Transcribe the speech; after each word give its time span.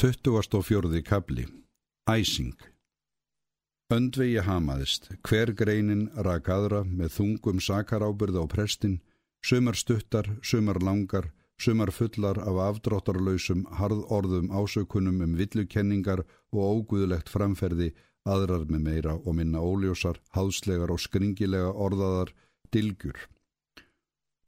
24. 0.00 1.02
kabli 1.02 1.42
Æsing 2.06 2.54
Öndvegi 3.90 4.44
hamaðist, 4.46 5.08
hver 5.26 5.50
greinin 5.58 6.04
rak 6.26 6.46
aðra 6.54 6.84
með 6.86 7.16
þungum 7.16 7.58
sakarábyrð 7.58 8.38
á 8.38 8.44
prestin, 8.52 8.92
sumar 9.42 9.74
stuttar, 9.74 10.28
sumar 10.40 10.78
langar, 10.78 11.32
sumar 11.58 11.90
fullar 11.90 12.38
af 12.38 12.60
afdráttarlausum 12.68 13.64
harðorðum 13.80 14.52
ásökunum 14.54 15.18
um 15.26 15.34
villukenningar 15.40 16.22
og 16.54 16.62
óguðlegt 16.68 17.34
framferði, 17.34 17.90
aðrar 18.22 18.70
með 18.70 18.84
meira 18.86 19.16
og 19.18 19.34
minna 19.34 19.58
óljósar, 19.58 20.22
háðslegar 20.30 20.94
og 20.94 21.02
skringilega 21.02 21.74
orðaðar, 21.74 22.30
dilgjur 22.70 23.18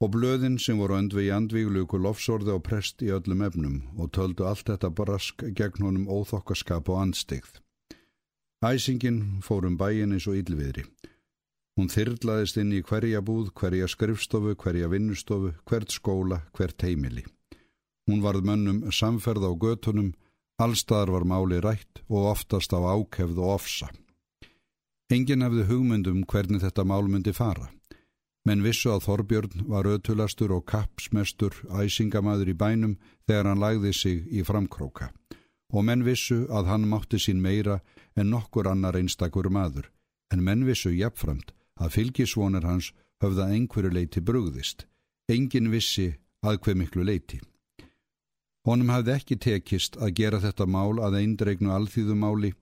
og 0.01 0.09
blöðin 0.15 0.57
sem 0.57 0.79
voru 0.81 0.97
öndvi 0.97 1.27
í 1.27 1.33
andvígluku 1.33 1.99
lofsorði 2.01 2.55
á 2.57 2.59
prest 2.65 3.03
í 3.05 3.11
öllum 3.13 3.43
efnum 3.45 3.75
og 4.01 4.09
töldu 4.17 4.47
allt 4.49 4.65
þetta 4.71 4.89
brask 4.97 5.43
gegn 5.57 5.85
honum 5.85 6.07
óþokkaskap 6.09 6.89
og 6.89 7.03
anstigð. 7.03 7.59
Æsingin 8.65 9.41
fór 9.45 9.67
um 9.69 9.77
bæin 9.77 10.13
eins 10.15 10.25
og 10.29 10.39
yllviðri. 10.41 10.87
Hún 11.77 11.89
þyrrlaðist 11.89 12.57
inn 12.61 12.73
í 12.73 12.81
hverja 12.85 13.21
búð, 13.21 13.53
hverja 13.57 13.87
skrifstofu, 13.87 14.55
hverja 14.57 14.89
vinnustofu, 14.89 15.53
hvert 15.69 15.93
skóla, 15.93 16.41
hvert 16.57 16.81
heimili. 16.81 17.23
Hún 18.09 18.21
varð 18.25 18.45
mönnum 18.45 18.83
samferð 18.91 19.45
á 19.45 19.51
götunum, 19.53 20.13
allstaðar 20.61 21.13
var 21.13 21.25
máli 21.29 21.61
rætt 21.61 22.01
og 22.09 22.33
oftast 22.33 22.73
á 22.73 22.81
ákefð 22.81 23.37
og 23.37 23.53
ofsa. 23.61 23.89
Engin 25.13 25.45
hefði 25.45 25.67
hugmyndum 25.69 26.25
hvernig 26.25 26.61
þetta 26.65 26.85
mál 26.87 27.07
myndi 27.07 27.33
fara. 27.33 27.69
Menn 28.45 28.63
vissu 28.65 28.89
að 28.89 29.05
Þorbjörn 29.05 29.65
var 29.69 29.85
ötulastur 29.85 30.53
og 30.55 30.65
kappsmestur 30.71 31.53
æsingamæður 31.69 32.53
í 32.53 32.57
bænum 32.57 32.95
þegar 33.29 33.51
hann 33.51 33.61
lagði 33.61 33.93
sig 33.93 34.23
í 34.33 34.45
framkróka 34.47 35.11
og 35.71 35.85
menn 35.87 36.03
vissu 36.03 36.43
að 36.51 36.67
hann 36.71 36.87
mátti 36.89 37.19
sín 37.21 37.39
meira 37.43 37.79
en 38.15 38.31
nokkur 38.33 38.67
annar 38.67 38.97
einstakur 38.99 39.47
maður 39.49 39.91
en 40.33 40.43
menn 40.43 40.65
vissu 40.67 40.91
jafnframt 40.91 41.53
að 41.81 41.93
fylgisvonir 41.95 42.65
hans 42.67 42.91
höfða 43.21 43.47
einhverju 43.53 43.93
leiti 43.93 44.21
brugðist. 44.21 44.87
Engin 45.29 45.69
vissi 45.71 46.09
að 46.43 46.59
hver 46.65 46.77
miklu 46.77 47.05
leiti. 47.05 47.39
Honum 48.67 48.91
hafði 48.93 49.13
ekki 49.15 49.37
tekist 49.41 49.97
að 49.97 50.15
gera 50.19 50.41
þetta 50.41 50.67
mál 50.69 51.01
að 51.01 51.17
eindregnu 51.21 51.71
alþýðumáli 51.73 52.53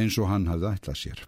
eins 0.00 0.18
og 0.18 0.30
hann 0.30 0.46
hafði 0.48 0.70
ætlað 0.72 1.00
sér. 1.00 1.24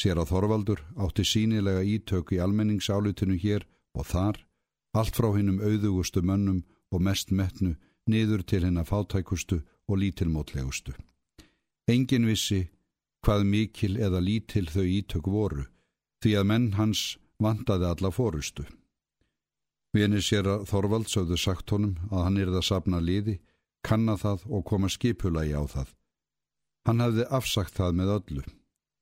Sér 0.00 0.16
að 0.16 0.30
Þorvaldur 0.30 0.80
átti 1.04 1.26
sínilega 1.28 1.82
ítök 1.84 2.30
í 2.32 2.38
almenningsálutinu 2.40 3.36
hér 3.36 3.66
og 3.92 4.06
þar, 4.08 4.38
allt 4.96 5.16
frá 5.18 5.28
hinnum 5.34 5.58
auðugustu 5.60 6.22
mönnum 6.24 6.62
og 6.88 7.02
mest 7.04 7.32
metnu 7.36 7.74
niður 8.08 8.44
til 8.48 8.62
henn 8.64 8.80
að 8.80 8.88
fátækustu 8.94 9.58
og 9.60 10.00
lítilmótlegustu. 10.00 10.94
Engin 11.90 12.24
vissi 12.30 12.62
hvað 13.26 13.44
mikil 13.52 13.98
eða 14.00 14.22
lítil 14.24 14.70
þau 14.72 14.86
ítök 14.88 15.28
voru, 15.28 15.66
því 16.24 16.32
að 16.38 16.48
menn 16.48 16.68
hans 16.78 17.02
vandaði 17.36 17.90
alla 17.90 18.12
fórustu. 18.14 18.64
Vinir 19.92 20.24
sér 20.24 20.48
að 20.48 20.64
Þorvald 20.70 21.10
sögðu 21.12 21.36
sagt 21.36 21.74
honum 21.74 21.98
að 22.08 22.24
hann 22.24 22.40
er 22.40 22.54
það 22.54 22.68
sapna 22.70 23.02
liði, 23.04 23.36
kanna 23.84 24.16
það 24.16 24.46
og 24.48 24.64
koma 24.64 24.88
skipulagi 24.88 25.52
á 25.52 25.64
það. 25.68 25.92
Hann 26.88 27.04
hafði 27.04 27.28
afsagt 27.28 27.76
það 27.76 28.00
með 28.00 28.14
öllu 28.16 28.46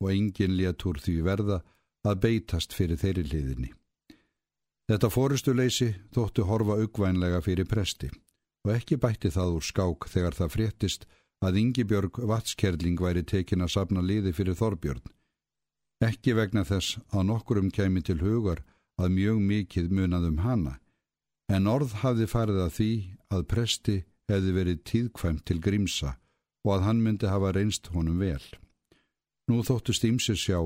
og 0.02 0.12
engin 0.12 0.56
léttur 0.58 1.00
því 1.02 1.18
verða 1.26 1.60
að 2.06 2.20
beitast 2.24 2.74
fyrir 2.76 3.00
þeirri 3.00 3.26
liðinni. 3.32 3.70
Þetta 4.88 5.10
fórustuleysi 5.12 5.90
þóttu 6.14 6.46
horfa 6.48 6.78
augvænlega 6.80 7.42
fyrir 7.44 7.68
presti 7.68 8.08
og 8.64 8.74
ekki 8.74 8.96
bætti 9.00 9.30
það 9.32 9.54
úr 9.58 9.66
skák 9.66 10.08
þegar 10.08 10.36
það 10.38 10.54
fréttist 10.54 11.06
að 11.44 11.58
Yngibjörg 11.60 12.18
Vatskerling 12.30 12.98
væri 13.00 13.22
tekin 13.22 13.62
að 13.62 13.74
sapna 13.74 14.02
liði 14.02 14.32
fyrir 14.34 14.56
Þorbjörn. 14.58 15.04
Ekki 16.04 16.34
vegna 16.38 16.64
þess 16.66 16.98
að 17.12 17.28
nokkurum 17.30 17.70
kemi 17.74 18.02
til 18.06 18.18
hugar 18.22 18.62
að 18.98 19.14
mjög 19.14 19.42
mikið 19.50 19.90
munaðum 19.94 20.38
hana, 20.42 20.78
en 21.50 21.66
orð 21.70 21.94
hafði 22.02 22.26
farið 22.30 22.62
að 22.64 22.72
því 22.78 22.92
að 23.34 23.46
presti 23.52 23.96
hefði 24.30 24.54
verið 24.56 24.80
tíðkvæmt 24.90 25.44
til 25.48 25.58
grímsa 25.62 26.16
og 26.66 26.74
að 26.74 26.84
hann 26.88 27.04
myndi 27.04 27.30
hafa 27.30 27.52
reynst 27.54 27.92
honum 27.94 28.18
vel. 28.22 28.42
Nú 29.48 29.62
þóttust 29.64 30.04
ímsir 30.04 30.36
sjá 30.36 30.58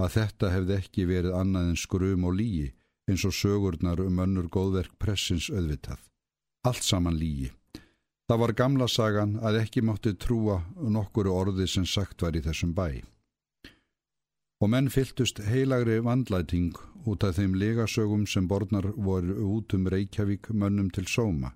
að 0.00 0.14
þetta 0.16 0.50
hefði 0.50 0.78
ekki 0.80 1.06
verið 1.06 1.36
annað 1.38 1.68
en 1.70 1.78
skrum 1.78 2.26
og 2.26 2.34
lígi 2.38 2.72
eins 3.10 3.24
og 3.28 3.34
sögurnar 3.36 4.00
um 4.02 4.18
önnur 4.24 4.48
góðverk 4.50 4.96
pressins 4.98 5.50
auðvitað. 5.52 6.00
Allt 6.64 6.82
saman 6.82 7.18
lígi. 7.20 7.52
Það 8.28 8.40
var 8.40 8.52
gamla 8.56 8.86
sagan 8.88 9.34
að 9.44 9.58
ekki 9.60 9.82
mátti 9.84 10.14
trúa 10.16 10.62
nokkuru 10.80 11.34
orði 11.36 11.66
sem 11.68 11.84
sagt 11.86 12.24
var 12.24 12.36
í 12.36 12.40
þessum 12.44 12.72
bæ. 12.74 13.04
Og 14.64 14.70
menn 14.72 14.88
fyltust 14.88 15.42
heilagri 15.44 15.98
vandlæting 16.00 16.72
út 17.04 17.26
af 17.26 17.36
þeim 17.36 17.58
legasögum 17.60 18.24
sem 18.26 18.48
borðnar 18.48 18.88
voru 18.96 19.36
út 19.44 19.74
um 19.76 19.90
Reykjavík 19.92 20.48
mönnum 20.56 20.88
til 20.90 21.04
sóma. 21.04 21.52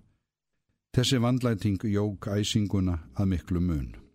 Þessi 0.93 1.23
vandlæting 1.25 1.81
jók 1.89 2.29
æsinguna 2.29 2.99
að 3.17 3.33
miklu 3.33 3.65
mun. 3.65 4.08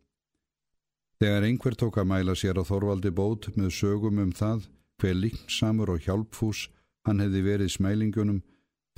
Þegar 1.24 1.46
einhver 1.48 1.76
tók 1.80 1.96
að 2.02 2.08
mæla 2.10 2.34
sér 2.36 2.58
á 2.60 2.68
Þorvaldi 2.68 3.08
bót 3.16 3.46
með 3.56 3.70
sögum 3.72 4.18
um 4.20 4.32
það 4.36 4.66
hver 5.00 5.14
líksamur 5.16 5.94
og 5.94 6.02
hjálpfús 6.04 6.66
hann 7.08 7.24
hefði 7.24 7.44
verið 7.46 7.72
smælingunum, 7.72 8.42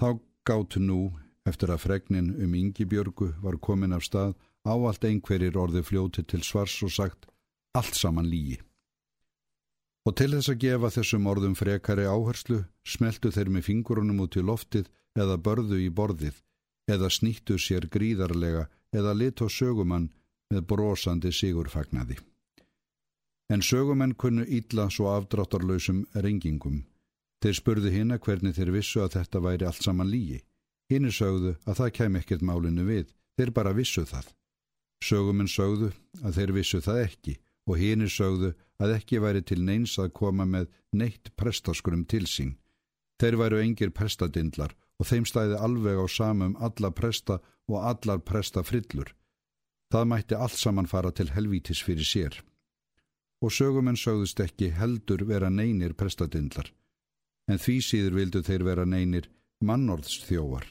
þá 0.01 0.17
gátt 0.49 0.79
nú, 0.81 1.13
eftir 1.45 1.69
að 1.69 1.83
fregnin 1.83 2.31
um 2.41 2.55
Yngibjörgu 2.57 3.27
var 3.43 3.59
komin 3.61 3.93
af 3.93 4.07
stað, 4.07 4.33
áallt 4.65 5.05
einhverjir 5.05 5.53
orði 5.53 5.85
fljóti 5.85 6.25
til 6.25 6.41
svars 6.41 6.79
og 6.81 6.95
sagt 6.97 7.29
allt 7.77 7.93
saman 7.93 8.25
lígi. 8.25 8.57
Og 10.09 10.17
til 10.17 10.33
þess 10.33 10.49
að 10.49 10.61
gefa 10.65 10.93
þessum 10.97 11.29
orðum 11.29 11.53
frekari 11.53 12.09
áherslu, 12.09 12.63
smeltu 12.81 13.29
þeir 13.37 13.53
með 13.53 13.69
fingurunum 13.69 14.25
út 14.25 14.33
í 14.33 14.41
loftið 14.41 14.89
eða 15.13 15.37
börðu 15.37 15.77
í 15.77 15.93
borðið, 15.93 16.41
eða 16.89 17.13
snýttu 17.13 17.61
sér 17.61 17.85
gríðarlega 17.85 18.65
eða 18.97 19.13
lit 19.13 19.45
og 19.45 19.53
sögumann 19.53 20.09
með 20.53 20.65
brosandi 20.69 21.31
sigurfagnaði. 21.33 22.17
En 23.53 23.61
sögumenn 23.61 24.15
kunnu 24.17 24.45
ítla 24.47 24.87
svo 24.89 25.11
afdráttarlausum 25.13 26.05
rengingum. 26.13 26.83
Þeir 27.41 27.57
spurðu 27.59 27.91
hina 27.93 28.17
hvernig 28.17 28.55
þeir 28.57 28.71
vissu 28.73 29.03
að 29.03 29.19
þetta 29.19 29.41
væri 29.45 29.67
allt 29.69 29.83
saman 29.85 30.09
lígi. 30.09 30.39
Hinn 30.89 31.11
sögðu 31.11 31.55
að 31.65 31.77
það 31.79 31.91
kem 31.97 32.15
ekkert 32.19 32.45
málinu 32.45 32.85
við, 32.85 33.11
þeir 33.37 33.51
bara 33.53 33.73
vissu 33.73 34.05
það. 34.05 34.31
Sögumenn 35.05 35.51
sögðu 35.51 35.91
að 36.23 36.39
þeir 36.39 36.53
vissu 36.57 36.81
það 36.81 37.01
ekki 37.03 37.35
og 37.65 37.81
hinn 37.81 38.07
sögðu 38.09 38.53
að 38.81 38.95
ekki 38.97 39.21
væri 39.21 39.41
til 39.41 39.61
neins 39.65 39.97
að 40.01 40.13
koma 40.17 40.45
með 40.45 40.69
neitt 40.93 41.31
prestaskurum 41.37 42.05
til 42.05 42.25
sín. 42.29 42.55
Þeir 43.21 43.37
væru 43.41 43.61
engir 43.63 43.93
prestadindlar 43.95 44.75
og 44.99 45.09
þeim 45.09 45.25
stæði 45.27 45.59
alveg 45.59 46.01
á 46.01 46.05
samum 46.09 46.55
alla 46.59 46.91
presta 46.91 47.39
og 47.69 47.77
allar 47.91 48.21
prestafrillur. 48.25 49.13
Það 49.95 50.07
mætti 50.11 50.35
allt 50.35 50.57
saman 50.59 50.89
fara 50.91 51.07
til 51.15 51.29
helvítis 51.31 51.79
fyrir 51.79 52.03
sér. 52.03 52.33
Og 53.39 53.53
sögumenn 53.55 53.95
sögðust 53.95 54.41
ekki 54.43 54.73
heldur 54.75 55.21
vera 55.29 55.47
neynir 55.47 55.93
prestadindlar, 55.95 56.67
en 57.47 57.61
því 57.63 57.75
síður 57.87 58.17
vildu 58.17 58.41
þeir 58.43 58.65
vera 58.67 58.83
neynir 58.83 59.29
mannorðsþjóvar. 59.63 60.67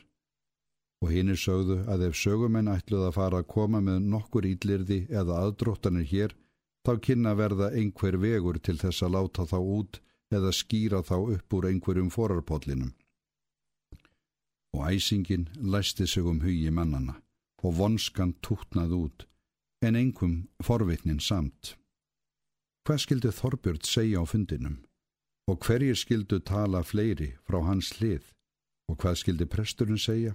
Og 1.00 1.14
hinnir 1.16 1.40
sögðu 1.40 1.78
að 1.88 2.04
ef 2.10 2.20
sögumenn 2.20 2.68
ætluð 2.74 3.06
að 3.08 3.16
fara 3.16 3.40
að 3.40 3.48
koma 3.56 3.80
með 3.88 4.04
nokkur 4.12 4.50
íllirði 4.50 5.00
eða 5.08 5.41
aðdróttanir 5.46 6.08
hér, 6.12 6.36
þá 6.84 6.92
kynna 7.08 7.32
verða 7.41 7.72
einhver 7.72 8.20
vegur 8.20 8.60
til 8.60 8.76
þess 8.76 9.08
að 9.08 9.16
láta 9.16 9.48
þá 9.48 9.58
út 9.62 10.02
eða 10.36 10.52
skýra 10.52 11.00
þá 11.00 11.16
upp 11.38 11.56
úr 11.56 11.72
einhverjum 11.72 12.12
forarpollinum. 12.12 12.92
Og 14.76 14.88
æsingin 14.92 15.48
læsti 15.56 16.04
sig 16.04 16.28
um 16.28 16.44
hugi 16.44 16.68
mannana 16.68 17.23
og 17.64 17.78
vonskan 17.78 18.34
tútnað 18.44 18.92
út, 18.92 19.26
en 19.84 19.97
engum 19.97 20.36
forvitnin 20.62 21.21
samt. 21.21 21.74
Hvað 22.84 23.00
skildi 23.00 23.30
Þorbjörn 23.33 23.84
segja 23.89 24.21
á 24.21 24.24
fundinum? 24.28 24.83
Og 25.48 25.60
hverjir 25.65 25.97
skildu 25.97 26.39
tala 26.41 26.83
fleiri 26.84 27.34
frá 27.48 27.62
hans 27.65 27.94
hlið? 27.97 28.27
Og 28.89 28.98
hvað 29.00 29.21
skildi 29.22 29.47
presturinn 29.48 30.00
segja? 30.00 30.34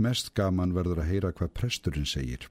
Mest 0.00 0.34
gaman 0.36 0.74
verður 0.76 1.00
að 1.00 1.10
heyra 1.12 1.32
hvað 1.32 1.54
presturinn 1.56 2.08
segir. 2.08 2.48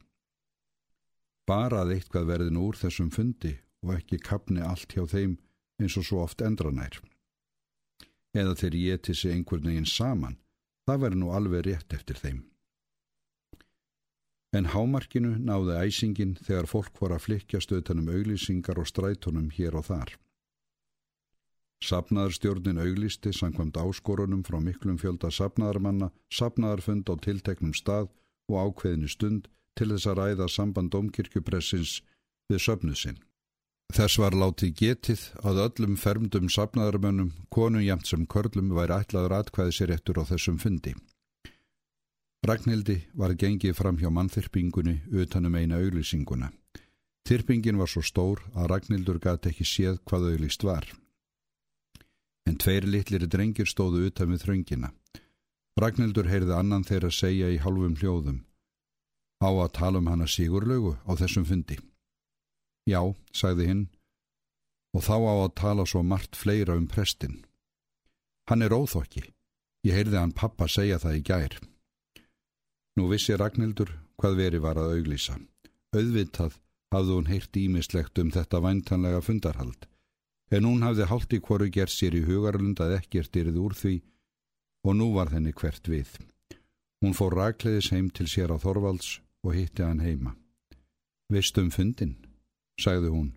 Bara 1.45 1.83
að 1.83 1.97
eitthvað 1.97 2.29
verðin 2.29 2.61
úr 2.61 2.77
þessum 2.79 3.11
fundi 3.13 3.57
og 3.83 3.97
ekki 3.97 4.21
kapni 4.23 4.63
allt 4.63 4.95
hjá 4.95 5.03
þeim 5.11 5.35
eins 5.81 5.97
og 5.99 6.07
svo 6.07 6.23
oft 6.23 6.41
endranær. 6.41 7.01
Eða 8.33 8.55
þeir 8.57 8.79
geti 8.79 9.13
sig 9.13 9.35
einhvern 9.35 9.67
veginn 9.69 9.89
saman, 9.89 10.39
það 10.87 11.05
verður 11.05 11.21
nú 11.21 11.33
alveg 11.37 11.67
rétt 11.67 11.93
eftir 11.93 12.17
þeim. 12.17 12.41
En 14.53 14.69
hámarkinu 14.69 15.33
náði 15.41 15.79
æsingin 15.81 16.35
þegar 16.45 16.69
fólk 16.69 16.99
var 17.01 17.15
að 17.15 17.23
flikja 17.25 17.61
stöðtanum 17.63 18.11
auglýsingar 18.13 18.77
og 18.77 18.89
strætunum 18.89 19.49
hér 19.55 19.79
og 19.79 19.87
þar. 19.87 20.11
Sapnaðarstjórnin 21.83 22.79
auglýsti 22.79 23.33
sangkvæmt 23.35 23.79
áskorunum 23.81 24.43
frá 24.47 24.59
miklum 24.63 24.99
fjölda 25.01 25.31
sapnaðarmanna, 25.33 26.13
sapnaðarfund 26.31 27.09
á 27.11 27.15
tilteknum 27.25 27.73
stað 27.75 28.07
og 28.47 28.55
ákveðinu 28.61 29.09
stund 29.11 29.49
til 29.75 29.89
þess 29.91 30.07
að 30.07 30.19
ræða 30.21 30.47
samband 30.53 30.93
domkirkjupressins 30.93 31.97
við 32.51 32.61
söfnuð 32.67 32.99
sinn. 33.01 33.19
Þess 33.93 34.19
var 34.21 34.37
látið 34.37 34.71
getið 34.79 35.23
að 35.43 35.59
öllum 35.65 35.97
fermdum 35.99 36.47
sapnaðarmönnum, 36.49 37.33
konum 37.49 37.83
jæmt 37.83 38.07
sem 38.09 38.23
körlum, 38.25 38.71
væri 38.77 39.01
ætlaður 39.01 39.35
atkvæði 39.41 39.75
sér 39.77 39.93
eftir 39.97 40.17
á 40.17 40.23
þessum 40.29 40.61
fundi. 40.61 40.95
Ragnhildi 42.43 42.97
var 43.15 43.31
gengið 43.39 43.77
fram 43.77 43.95
hjá 43.95 44.09
mannþyrpingunni 44.11 44.97
utanum 45.15 45.53
eina 45.55 45.77
auglýsinguna. 45.79 46.49
Þyrpingin 47.23 47.79
var 47.79 47.87
svo 47.87 48.03
stór 48.03 48.41
að 48.51 48.67
Ragnhildur 48.73 49.19
gæti 49.23 49.53
ekki 49.53 49.63
séð 49.63 50.01
hvað 50.03 50.27
auglýst 50.33 50.65
var. 50.67 50.83
En 52.43 52.59
tveir 52.59 52.83
litlir 52.83 53.23
drengir 53.31 53.71
stóðu 53.71 54.03
utan 54.09 54.35
við 54.35 54.43
þröngina. 54.43 54.91
Ragnhildur 55.79 56.27
heyrði 56.27 56.57
annan 56.57 56.83
þeirra 56.83 57.13
segja 57.15 57.47
í 57.47 57.61
halvum 57.63 57.95
hljóðum. 57.95 58.43
Á 59.39 59.47
að 59.47 59.73
tala 59.79 60.03
um 60.03 60.11
hana 60.11 60.27
Sigurlaugu 60.27 60.97
á 61.07 61.11
þessum 61.15 61.47
fundi. 61.47 61.79
Já, 62.83 62.99
sagði 63.31 63.71
hinn, 63.71 63.83
og 64.91 65.07
þá 65.07 65.15
á 65.15 65.35
að 65.47 65.53
tala 65.63 65.87
svo 65.87 66.03
margt 66.03 66.35
fleira 66.35 66.75
um 66.75 66.91
prestin. 66.91 67.45
Hann 68.51 68.67
er 68.67 68.75
óþokki. 68.75 69.29
Ég 69.87 69.95
heyrði 69.95 70.19
hann 70.19 70.35
pappa 70.35 70.67
segja 70.67 70.99
það 70.99 71.23
í 71.23 71.29
gær. 71.31 71.63
Nú 72.97 73.07
vissi 73.09 73.35
Ragnhildur 73.37 73.89
hvað 74.21 74.37
veri 74.37 74.59
var 74.61 74.77
að 74.77 74.97
auglýsa. 74.97 75.39
Auðvitað 75.93 76.59
hafði 76.93 77.17
hún 77.17 77.29
heyrt 77.31 77.57
ímislegt 77.57 78.19
um 78.21 78.29
þetta 78.33 78.61
væntanlega 78.61 79.21
fundarhald, 79.25 79.87
en 80.53 80.67
hún 80.69 80.85
hafði 80.85 81.37
í 81.37 81.41
hvoru 81.41 81.69
gerð 81.73 81.93
sér 81.93 82.17
í 82.17 82.25
hugarlund 82.27 82.79
að 82.79 82.97
ekkert 82.99 83.35
yrði 83.35 83.59
úr 83.59 83.73
því 83.77 83.95
og 84.83 84.97
nú 84.99 85.13
var 85.15 85.31
þenni 85.33 85.53
hvert 85.53 85.87
við. 85.87 86.09
Hún 87.03 87.15
fór 87.17 87.35
rakleðis 87.35 87.91
heim 87.91 88.09
til 88.09 88.27
sér 88.31 88.53
á 88.53 88.57
Þorvalds 88.61 89.19
og 89.43 89.55
hitti 89.57 89.83
hann 89.83 90.03
heima. 90.03 90.35
Vistum 91.31 91.71
fundin, 91.71 92.15
sagði 92.79 93.09
hún. 93.11 93.31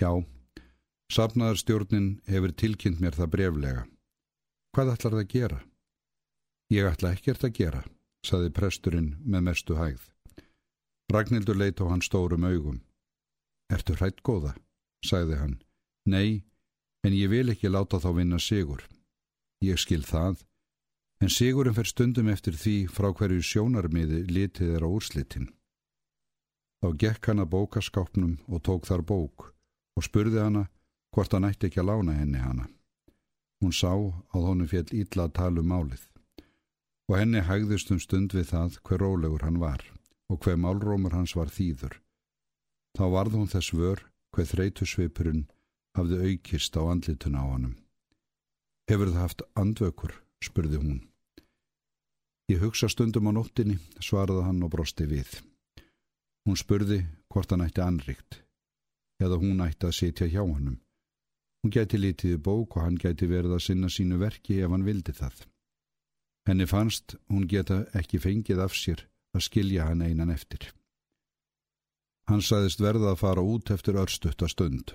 Já, 0.00 0.10
safnaðarstjórnin 1.12 2.20
hefur 2.26 2.54
tilkynnt 2.56 3.02
mér 3.02 3.14
það 3.18 3.32
breflega. 3.34 3.84
Hvað 4.74 4.94
ætlar 4.94 5.14
það 5.14 5.22
að 5.22 5.34
gera? 5.34 5.60
Ég 6.72 6.88
ætla 6.90 7.12
ekkert 7.14 7.44
að 7.46 7.54
gera, 7.58 7.82
saði 8.24 8.50
presturinn 8.50 9.14
með 9.24 9.46
mestu 9.48 9.76
hægð. 9.78 10.04
Ragnhildur 11.12 11.58
leit 11.60 11.80
á 11.80 11.84
hann 11.90 12.02
stórum 12.02 12.46
augum. 12.48 12.80
Ertu 13.72 13.96
hrætt 13.98 14.22
góða? 14.24 14.54
sagði 15.04 15.36
hann. 15.36 15.56
Nei, 16.08 16.44
en 17.04 17.12
ég 17.12 17.28
vil 17.28 17.52
ekki 17.52 17.68
láta 17.68 18.00
þá 18.00 18.10
vinna 18.16 18.38
sigur. 18.40 18.84
Ég 19.64 19.80
skil 19.80 20.02
það, 20.04 20.40
en 21.20 21.32
Sigurinn 21.32 21.76
fer 21.76 21.88
stundum 21.88 22.28
eftir 22.32 22.56
því 22.56 22.76
frá 22.92 23.10
hverju 23.12 23.44
sjónarmiði 23.44 24.24
litið 24.28 24.76
er 24.76 24.84
á 24.84 24.88
úrslitin. 24.88 25.50
Þá 26.80 26.88
gekk 27.00 27.28
hann 27.30 27.44
að 27.44 27.52
bókaskápnum 27.52 28.34
og 28.48 28.64
tók 28.64 28.88
þar 28.88 29.04
bók 29.08 29.50
og 29.96 30.04
spurði 30.04 30.40
hana 30.40 30.66
hvort 31.14 31.32
hann 31.32 31.48
ætti 31.48 31.68
ekki 31.68 31.80
að 31.80 31.90
lána 31.92 32.16
henni 32.18 32.40
hana. 32.40 32.66
Hún 33.62 33.72
sá 33.72 33.92
að 33.92 34.48
honum 34.48 34.68
fjell 34.68 34.88
ítla 34.92 35.28
að 35.28 35.36
tala 35.38 35.62
um 35.62 35.70
málið 35.72 36.02
og 37.10 37.18
henni 37.18 37.42
hægðist 37.44 37.92
um 37.92 38.00
stund 38.00 38.34
við 38.36 38.50
það 38.52 38.78
hver 38.86 39.02
rólegur 39.04 39.44
hann 39.44 39.60
var 39.60 39.84
og 40.32 40.40
hver 40.40 40.56
málrómur 40.56 41.12
hans 41.12 41.34
var 41.36 41.52
þýður. 41.52 41.98
Þá 42.96 43.04
varð 43.12 43.38
hún 43.38 43.50
þess 43.50 43.74
vör 43.76 44.04
hver 44.34 44.48
þreytusvipurinn 44.50 45.46
hafði 45.98 46.20
aukist 46.28 46.76
á 46.78 46.82
andlitun 46.82 47.38
á 47.38 47.44
honum. 47.44 47.74
Hefur 48.90 49.10
það 49.12 49.20
haft 49.20 49.44
andvökur, 49.56 50.14
spurði 50.44 50.80
hún. 50.80 51.02
Ég 52.52 52.60
hugsa 52.60 52.90
stundum 52.92 53.30
á 53.30 53.32
nóttinni, 53.32 53.78
svaraði 54.00 54.44
hann 54.44 54.64
og 54.66 54.72
brosti 54.74 55.06
við. 55.08 55.30
Hún 56.44 56.58
spurði 56.60 57.04
hvort 57.32 57.52
hann 57.52 57.64
ætti 57.64 57.80
anrikt, 57.80 58.42
eða 59.22 59.40
hún 59.40 59.64
ætti 59.64 59.88
að 59.88 59.96
sitja 59.96 60.28
hjá 60.28 60.42
hannum. 60.42 60.76
Hún 61.64 61.72
gæti 61.72 61.96
lítið 61.96 62.36
í 62.36 62.42
bók 62.44 62.76
og 62.76 62.84
hann 62.84 63.00
gæti 63.00 63.28
verið 63.30 63.56
að 63.56 63.64
sinna 63.64 63.88
sínu 63.88 64.20
verki 64.20 64.60
ef 64.60 64.72
hann 64.74 64.84
vildi 64.84 65.14
það. 65.16 65.46
Henni 66.48 66.66
fannst 66.68 67.16
hún 67.32 67.46
geta 67.48 67.84
ekki 67.96 68.20
fengið 68.20 68.60
af 68.66 68.74
sér 68.76 69.06
að 69.34 69.46
skilja 69.48 69.88
hann 69.88 70.02
einan 70.04 70.32
eftir. 70.34 70.72
Hann 72.28 72.44
saðist 72.44 72.80
verða 72.80 73.12
að 73.12 73.20
fara 73.20 73.44
út 73.44 73.70
eftir 73.70 73.98
örstutta 74.00 74.48
stund. 74.48 74.94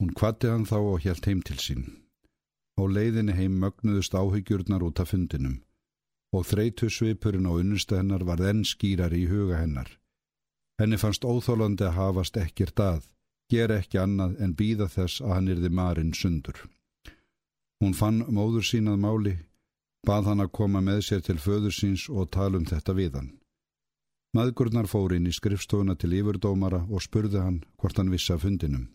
Hún 0.00 0.14
kvatti 0.16 0.50
hann 0.50 0.66
þá 0.66 0.78
og 0.78 1.02
hjælt 1.04 1.26
heim 1.26 1.42
til 1.46 1.58
sín. 1.62 1.84
Á 2.78 2.82
leiðinni 2.86 3.34
heim 3.36 3.58
mögnuðust 3.62 4.14
áhyggjurnar 4.14 4.86
út 4.86 5.02
af 5.02 5.12
fundinum 5.12 5.60
og 6.30 6.46
þreytu 6.46 6.86
svipurinn 6.94 7.48
á 7.50 7.52
unnustu 7.58 7.96
hennar 7.98 8.22
var 8.26 8.42
enn 8.50 8.62
skýrar 8.62 9.14
í 9.14 9.24
huga 9.30 9.58
hennar. 9.58 9.88
Henni 10.78 10.98
fannst 11.02 11.26
óþólandi 11.26 11.84
að 11.88 11.96
hafast 11.98 12.38
ekkert 12.40 12.80
að, 12.80 13.00
gera 13.50 13.80
ekki 13.82 13.98
annað 13.98 14.36
en 14.44 14.54
býða 14.54 14.86
þess 14.88 15.20
að 15.24 15.34
hann 15.34 15.50
yrði 15.54 15.70
marinn 15.74 16.12
sundur. 16.14 16.60
Hún 17.82 17.96
fann 17.98 18.22
móður 18.30 18.64
sínað 18.68 19.00
máli, 19.02 19.34
bað 20.06 20.30
hann 20.30 20.44
að 20.44 20.54
koma 20.56 20.80
með 20.84 21.02
sér 21.08 21.22
til 21.26 21.38
föður 21.38 21.74
síns 21.74 22.06
og 22.08 22.30
tala 22.36 22.58
um 22.60 22.66
þetta 22.68 22.94
við 22.96 23.18
hann. 23.18 23.30
Maðgurnar 24.36 24.86
fór 24.86 25.16
inn 25.16 25.26
í 25.26 25.34
skrifstofuna 25.34 25.96
til 25.98 26.12
yfirdómara 26.20 26.84
og 26.86 27.02
spurði 27.02 27.42
hann 27.42 27.58
hvort 27.80 27.98
hann 27.98 28.12
vissi 28.12 28.32
af 28.32 28.44
fundinum. 28.44 28.86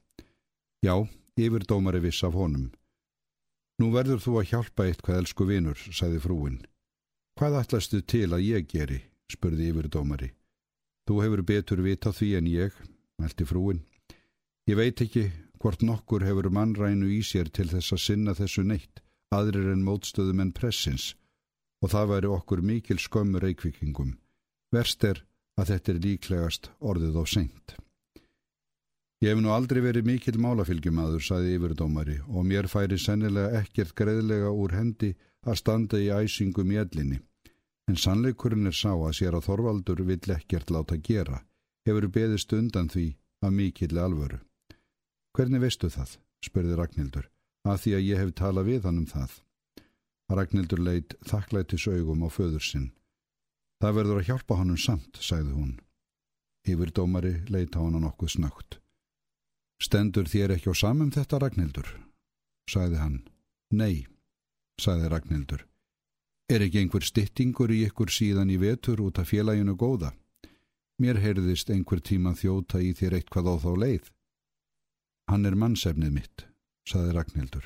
Já, 0.86 0.96
yfirdómari 1.36 2.00
viss 2.06 2.24
af 2.24 2.38
honum. 2.40 2.72
Nú 3.80 3.92
verður 3.92 4.22
þú 4.24 4.38
að 4.40 4.50
hjálpa 4.54 4.86
eitthvað, 4.88 5.19
elsku 5.19 5.48
vinur, 5.50 5.80
sagði 5.92 6.22
frúin. 6.24 6.62
Hvað 7.36 7.60
ætlastu 7.60 8.00
til 8.01 8.30
að 8.31 8.46
ég 8.48 8.68
geri? 8.72 9.01
spurði 9.28 9.72
yfirdómari. 9.74 10.31
Þú 11.06 11.22
hefur 11.22 11.42
betur 11.44 11.81
vita 11.84 12.13
því 12.16 12.30
en 12.40 12.48
ég, 12.48 12.78
meldi 13.19 13.46
frúin. 13.46 13.81
Ég 14.69 14.80
veit 14.80 15.01
ekki 15.04 15.28
hvort 15.60 15.84
nokkur 15.84 16.24
hefur 16.25 16.48
mannrænu 16.54 17.10
í 17.12 17.19
sér 17.25 17.51
til 17.51 17.68
þess 17.69 17.94
að 17.94 18.01
sinna 18.06 18.34
þessu 18.38 18.63
neitt, 18.63 19.01
aðrir 19.36 19.72
en 19.74 19.86
mótstöðum 19.86 20.44
en 20.44 20.54
pressins, 20.56 21.14
og 21.84 21.92
það 21.94 22.12
væri 22.14 22.32
okkur 22.36 22.62
mikil 22.66 23.00
skömmur 23.02 23.44
reikvikingum. 23.46 24.16
Verst 24.74 25.04
er 25.04 25.24
að 25.60 25.72
þetta 25.72 25.92
er 25.92 26.06
líklegast 26.06 26.72
orðið 26.80 27.20
á 27.20 27.24
seint. 27.30 27.76
Ég 29.24 29.32
hef 29.32 29.40
nú 29.42 29.54
aldrei 29.56 29.80
verið 29.82 30.06
mikill 30.10 30.40
málafylgjumadur, 30.44 31.24
saði 31.24 31.56
yfirdómari, 31.56 32.18
og 32.28 32.44
mér 32.46 32.68
færi 32.68 32.98
sennilega 33.00 33.62
ekkert 33.62 33.96
greiðlega 33.96 34.52
úr 34.52 34.76
hendi 34.76 35.14
að 35.46 35.60
standa 35.62 36.02
í 36.02 36.12
æsingum 36.12 36.74
í 36.74 36.80
ellinni. 36.82 37.22
En 37.90 37.98
sannleikurinn 38.02 38.68
er 38.68 38.76
sá 38.76 38.92
að 38.92 39.16
sér 39.20 39.38
að 39.38 39.48
Þorvaldur 39.48 40.02
vill 40.06 40.34
ekkert 40.36 40.74
láta 40.74 40.98
gera, 40.98 41.40
hefur 41.88 42.10
beðist 42.12 42.54
undan 42.58 42.90
því 42.92 43.08
að 43.46 43.56
mikill 43.60 43.98
alvöru. 44.01 44.42
Hvernig 45.38 45.63
veistu 45.63 45.89
það? 45.94 46.18
spurði 46.46 46.75
Ragnhildur, 46.77 47.30
að 47.65 47.81
því 47.84 47.95
að 47.98 48.05
ég 48.05 48.22
hef 48.22 48.31
talað 48.38 48.69
við 48.69 48.88
hann 48.88 49.01
um 49.01 49.10
það. 49.10 49.34
Ragnhildur 50.29 50.81
leitt 50.81 51.17
þakklættis 51.25 51.88
augum 51.89 52.25
á 52.25 52.29
föður 52.34 52.63
sinn. 52.65 52.88
Það 53.81 53.98
verður 54.00 54.22
að 54.22 54.27
hjálpa 54.29 54.57
hann 54.57 54.74
um 54.74 54.79
samt, 54.79 55.19
sagði 55.22 55.53
hún. 55.53 55.74
Yfirdómari 56.65 57.36
leitt 57.51 57.77
á 57.77 57.84
hann 57.84 58.00
nokkuð 58.01 58.36
snögt. 58.38 58.79
Stendur 59.81 60.29
þér 60.31 60.55
ekki 60.55 60.72
á 60.72 60.75
samum 60.77 61.12
þetta, 61.13 61.39
Ragnhildur? 61.41 61.89
sagði 62.72 62.98
hann. 62.98 63.17
Nei, 63.69 64.07
sagði 64.81 65.12
Ragnhildur. 65.12 65.65
Er 66.50 66.62
ekki 66.62 66.81
einhver 66.81 67.05
styttingur 67.05 67.74
í 67.74 67.84
ykkur 67.88 68.12
síðan 68.13 68.53
í 68.53 68.57
vetur 68.62 69.01
út 69.01 69.19
af 69.22 69.29
félaginu 69.34 69.75
góða? 69.77 70.13
Mér 71.01 71.19
heyrðist 71.19 71.69
einhver 71.74 72.00
tíma 72.00 72.36
þjóta 72.38 72.79
í 72.79 72.93
þér 72.95 73.17
eitthvað 73.19 73.50
á 73.51 73.55
þá 73.65 73.72
leið. 73.84 74.12
Hann 75.29 75.45
er 75.50 75.57
mannsefnið 75.57 76.13
mitt, 76.13 76.45
sagði 76.89 77.15
Ragnhildur. 77.15 77.65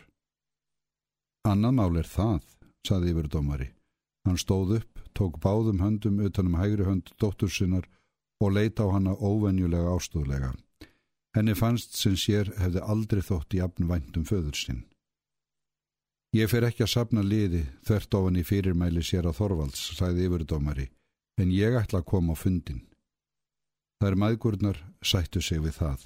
Annað 1.47 1.75
mál 1.79 1.99
er 2.01 2.07
það, 2.07 2.41
sagði 2.87 3.13
yfirdómari. 3.13 3.69
Hann 4.27 4.39
stóð 4.39 4.75
upp, 4.79 4.99
tók 5.15 5.39
báðum 5.43 5.79
höndum 5.83 6.19
utanum 6.25 6.57
hægri 6.59 6.85
hönd 6.87 7.11
dóttur 7.19 7.51
sinnar 7.51 7.87
og 8.43 8.53
leita 8.55 8.87
á 8.87 8.93
hana 8.95 9.15
óvenjulega 9.15 9.95
ástúðlega. 9.95 10.53
Henni 11.35 11.55
fannst 11.55 11.95
sem 11.99 12.15
sér 12.17 12.51
hefði 12.59 12.83
aldrei 12.83 13.21
þótt 13.21 13.55
í 13.55 13.63
afnvæntum 13.63 14.25
föður 14.27 14.57
sinn. 14.57 14.83
Ég 16.35 16.49
fer 16.49 16.65
ekki 16.67 16.85
að 16.85 16.93
sapna 16.93 17.23
liði 17.25 17.63
þvert 17.87 18.15
ofan 18.19 18.37
í 18.37 18.45
fyrirmæli 18.45 19.01
sér 19.05 19.25
að 19.29 19.39
Þorvalds, 19.39 19.81
sæði 19.97 20.27
yfirdómari, 20.27 20.85
en 21.41 21.53
ég 21.53 21.77
ætla 21.79 22.03
að 22.03 22.09
koma 22.11 22.35
á 22.37 22.41
fundin. 22.41 22.83
Er 24.05 24.15
maðgurnar 24.15 24.77
sættu 25.01 25.41
sig 25.41 25.63
við 25.63 25.79
það, 25.81 26.05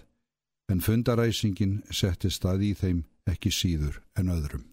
en 0.71 0.81
fundaræsingin 0.81 1.81
setti 1.91 2.31
stað 2.31 2.63
í 2.69 2.73
þeim 2.77 3.03
ekki 3.29 3.51
síður 3.51 4.01
en 4.19 4.31
öðrum. 4.33 4.72